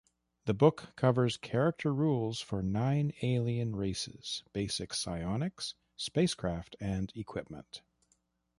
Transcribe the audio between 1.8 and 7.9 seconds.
rules for nine alien races, basic psionics, spacecraft and equipment.